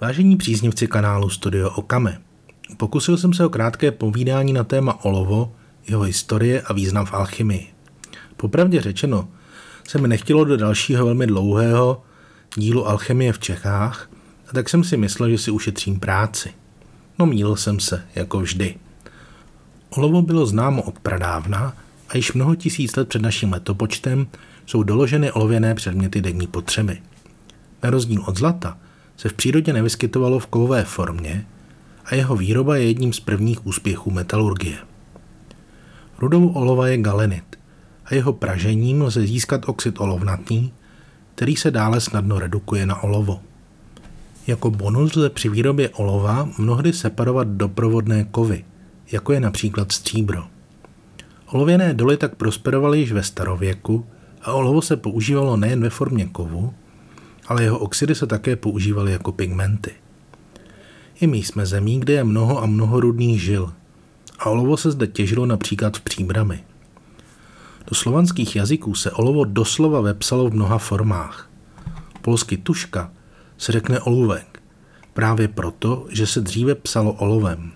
[0.00, 2.18] Vážení příznivci kanálu Studio Okame,
[2.76, 5.52] pokusil jsem se o krátké povídání na téma olovo,
[5.88, 7.66] jeho historie a význam v alchymii.
[8.36, 9.28] Popravdě řečeno,
[9.88, 12.02] se mi nechtělo do dalšího velmi dlouhého
[12.56, 14.10] dílu alchemie v Čechách,
[14.48, 16.52] a tak jsem si myslel, že si ušetřím práci.
[17.18, 18.74] No mýlil jsem se, jako vždy.
[19.90, 21.76] Olovo bylo známo od pradávna
[22.08, 24.26] a již mnoho tisíc let před naším letopočtem
[24.66, 26.98] jsou doloženy olověné předměty denní potřeby.
[27.82, 28.78] Na rozdíl od zlata
[29.18, 31.46] se v přírodě nevyskytovalo v kovové formě
[32.04, 34.78] a jeho výroba je jedním z prvních úspěchů metalurgie.
[36.18, 37.58] Rudou olova je galenit
[38.04, 40.70] a jeho pražením lze získat oxid olovnatý,
[41.34, 43.40] který se dále snadno redukuje na olovo.
[44.46, 48.64] Jako bonus lze při výrobě olova mnohdy separovat doprovodné kovy,
[49.12, 50.44] jako je například stříbro.
[51.46, 54.06] Olověné doly tak prosperovaly již ve starověku
[54.42, 56.74] a olovo se používalo nejen ve formě kovu,
[57.48, 59.90] ale jeho oxidy se také používaly jako pigmenty.
[61.20, 63.72] I my jsme zemí, kde je mnoho a mnoho rudných žil
[64.38, 66.64] a olovo se zde těžilo například v příbrami.
[67.86, 71.50] Do slovanských jazyků se olovo doslova vepsalo v mnoha formách.
[72.22, 73.10] Polsky tuška
[73.58, 74.62] se řekne oluvek,
[75.14, 77.72] právě proto, že se dříve psalo olovem.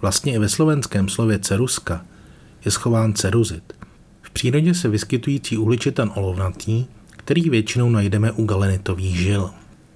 [0.00, 2.04] Vlastně i ve slovenském slově ceruska
[2.64, 3.72] je schován ceruzit.
[4.22, 6.84] V přírodě se vyskytující uhličitan olovnatý,
[7.24, 9.50] který většinou najdeme u galenitových žil.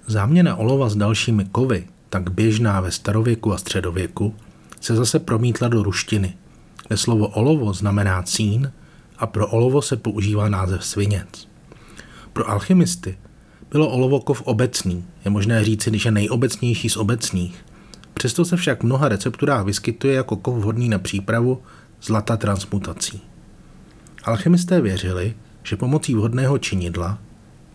[0.07, 4.35] Záměna olova s dalšími kovy, tak běžná ve starověku a středověku,
[4.81, 6.35] se zase promítla do ruštiny,
[6.89, 8.73] kde slovo olovo znamená cín
[9.19, 11.49] a pro olovo se používá název sviněc.
[12.33, 13.19] Pro alchymisty
[13.71, 17.65] bylo olovo kov obecný, je možné říci, že nejobecnější z obecných.
[18.15, 21.63] Přesto se však v mnoha recepturách vyskytuje jako kov vhodný na přípravu
[22.03, 23.21] zlata transmutací.
[24.25, 25.35] Alchymisté věřili,
[25.67, 27.19] že pomocí vhodného činidla,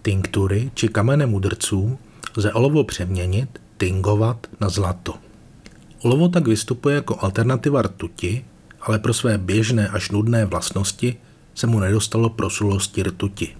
[0.02, 1.98] tinktury či kamene mudrců
[2.38, 5.14] lze olovo přeměnit, tingovat na zlato.
[6.02, 8.46] Olovo tak vystupuje jako alternativa rtuti,
[8.82, 11.16] ale pro své běžné až nudné vlastnosti
[11.56, 13.56] se mu nedostalo prosulosti rtuti.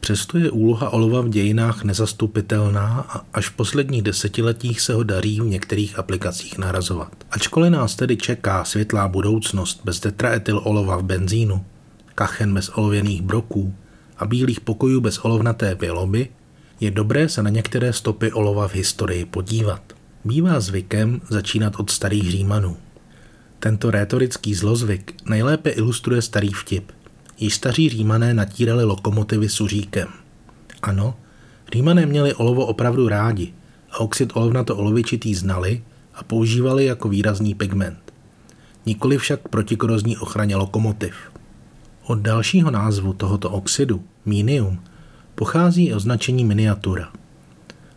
[0.00, 5.40] Přesto je úloha olova v dějinách nezastupitelná a až v posledních desetiletích se ho daří
[5.40, 7.12] v některých aplikacích narazovat.
[7.30, 11.64] Ačkoliv nás tedy čeká světlá budoucnost bez tetraetyl olova v benzínu,
[12.14, 13.74] kachen bez olověných broků
[14.18, 16.28] a bílých pokojů bez olovnaté věloby,
[16.80, 19.82] je dobré se na některé stopy olova v historii podívat.
[20.24, 22.76] Bývá zvykem začínat od starých římanů.
[23.58, 26.92] Tento rétorický zlozvyk nejlépe ilustruje starý vtip–
[27.38, 30.08] Již staří římané natírali lokomotivy suříkem.
[30.82, 31.14] Ano,
[31.72, 33.54] římané měli olovo opravdu rádi
[33.90, 35.82] a oxid olovnato olovičitý znali
[36.14, 38.12] a používali jako výrazný pigment.
[38.86, 41.14] Nikoli však proti korozní ochraně lokomotiv.
[42.06, 44.80] Od dalšího názvu tohoto oxidu, minium,
[45.34, 47.12] pochází označení miniatura.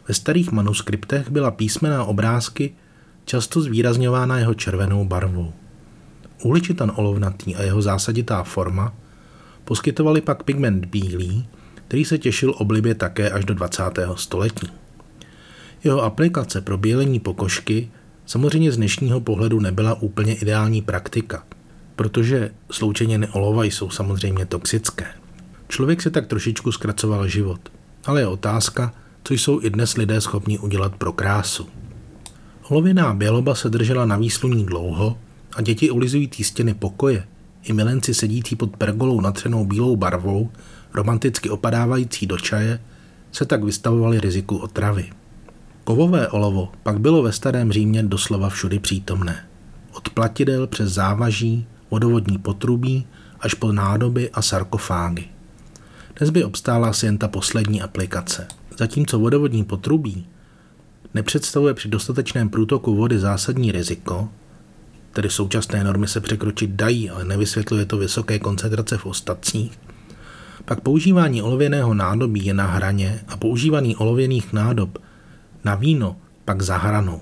[0.08, 2.76] Ve starých manuskriptech byla písmená obrázky
[3.26, 5.54] často zvýrazňována jeho červenou barvou.
[6.44, 8.94] Uhličitan olovnatý a jeho zásaditá forma–
[9.68, 11.48] Poskytovali pak pigment bílý,
[11.88, 13.84] který se těšil oblibě také až do 20.
[14.16, 14.68] století.
[15.84, 17.92] Jeho aplikace pro bělení pokožky
[18.26, 21.44] samozřejmě z dnešního pohledu nebyla úplně ideální praktika,
[21.98, 25.06] protože sloučeniny olova jsou samozřejmě toxické.
[25.68, 27.60] Člověk se tak trošičku zkracoval život,
[28.06, 28.94] ale je otázka,
[29.24, 31.68] co jsou i dnes lidé schopni udělat pro krásu.
[32.70, 35.18] Olověná běloba se držela na výsluní dlouho
[35.56, 37.28] a děti ulizující stěny pokoje
[37.64, 40.50] i milenci sedící pod pergolou natřenou bílou barvou,
[40.94, 42.80] romanticky opadávající do čaje,
[43.32, 45.10] se tak vystavovali riziku otravy.
[45.84, 49.48] Kovové olovo pak bylo ve starém Římě doslova všudy přítomné.
[49.94, 53.08] Od platidel přes závaží, vodovodní potrubí
[53.40, 55.26] až po nádoby a sarkofágy.
[56.16, 58.48] Dnes by obstála asi jen ta poslední aplikace.
[58.78, 60.28] Zatímco vodovodní potrubí
[61.14, 64.30] nepředstavuje při dostatečném průtoku vody zásadní riziko,
[65.14, 69.80] tedy současné normy se překročit dají, ale nevysvětluje to vysoké koncentrace v ostatcích,
[70.66, 74.98] pak používání olověného nádobí je na hraně a používání olověných nádob
[75.64, 76.16] na víno
[76.46, 77.22] pak za hranou.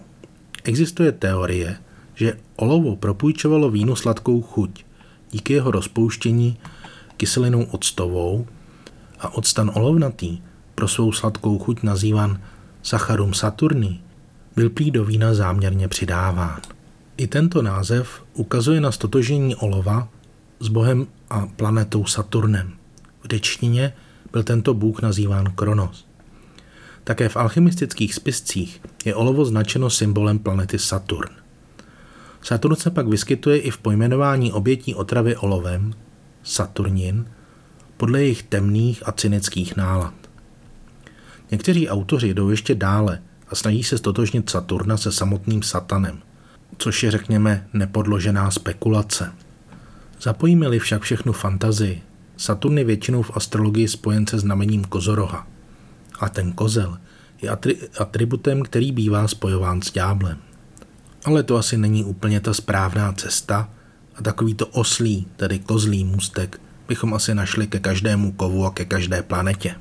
[0.63, 1.77] Existuje teorie,
[2.15, 4.85] že olovo propůjčovalo vínu sladkou chuť
[5.31, 6.57] díky jeho rozpouštění
[7.17, 8.47] kyselinou octovou
[9.19, 10.41] a octan olovnatý
[10.75, 12.41] pro svou sladkou chuť nazývan
[12.83, 14.01] sacharum saturni
[14.55, 16.61] byl prý do vína záměrně přidáván.
[17.17, 20.07] I tento název ukazuje na stotožení olova
[20.59, 22.73] s bohem a planetou Saturnem.
[23.23, 23.93] V dečtině
[24.31, 26.05] byl tento bůh nazýván Kronos.
[27.03, 31.44] Také v alchymistických spiscích je olovo značeno symbolem planety Saturn.
[32.45, 35.93] Saturn se pak vyskytuje i v pojmenování obětí otravy olovem,
[36.43, 37.25] Saturnin,
[37.97, 40.13] podle jejich temných a cynických nálad.
[41.51, 46.21] Někteří autoři jdou ještě dále a snaží se stotožnit Saturna se samotným Satanem,
[46.77, 49.31] což je, řekněme, nepodložená spekulace.
[50.21, 52.01] Zapojíme-li však všechnu fantazii,
[52.37, 55.47] Saturn je většinou v astrologii spojen se znamením kozoroha.
[56.19, 56.97] A ten kozel
[57.41, 60.37] je atri- atributem, který bývá spojován s ďáblem.
[61.25, 63.69] Ale to asi není úplně ta správná cesta
[64.15, 69.23] a takovýto oslý, tedy kozlý můstek, bychom asi našli ke každému kovu a ke každé
[69.23, 69.75] planetě.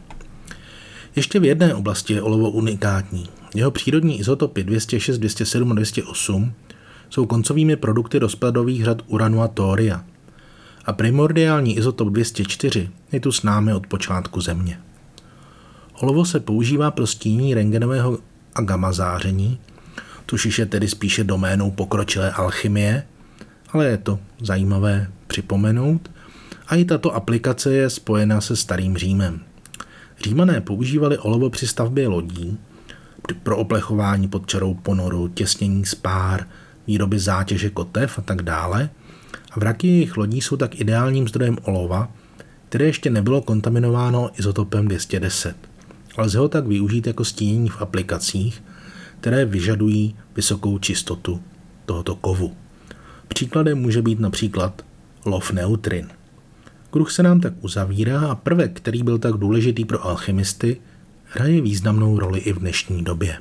[1.17, 3.29] Ještě v jedné oblasti je olovo unikátní.
[3.55, 6.53] Jeho přírodní izotopy 206, 207 a 208
[7.11, 10.05] jsou koncovými produkty rozpadových řad uranu a tória.
[10.85, 14.81] A primordiální izotop 204 je tu s námi od počátku Země.
[16.01, 18.19] Olovo se používá pro stínění rengenového
[18.55, 19.59] a gamma záření,
[20.27, 23.07] což je tedy spíše doménou pokročilé alchymie,
[23.69, 26.11] ale je to zajímavé připomenout.
[26.67, 29.41] A i tato aplikace je spojena se starým Římem.
[30.25, 32.59] Římané používali olovo při stavbě lodí,
[33.43, 36.47] pro oplechování pod čarou ponoru, těsnění spár,
[36.87, 38.91] výroby zátěže kotev a tak dále.
[39.51, 42.13] A vraky jejich lodí jsou tak ideálním zdrojem olova,
[42.69, 45.57] které ještě nebylo kontaminováno izotopem 210.
[46.19, 48.63] Lze ho tak využít jako stínění v aplikacích,
[49.25, 51.41] které vyžadují vysokou čistotu
[51.87, 52.57] tohoto kovu.
[53.29, 54.85] Příkladem může být například
[55.25, 56.09] lov neutrin.
[56.91, 60.81] Kruh se nám tak uzavírá a prvek, který byl tak důležitý pro alchymisty,
[61.25, 63.39] hraje významnou roli i v dnešní době.